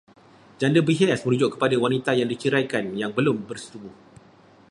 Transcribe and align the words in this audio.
Janda 0.59 0.81
berhias 0.87 1.21
merujuk 1.25 1.49
kepada 1.55 1.75
wanita 1.83 2.11
yang 2.19 2.25
diceraikan 2.33 2.85
yang 3.01 3.11
belum 3.17 3.37
bersetubuh 3.49 3.93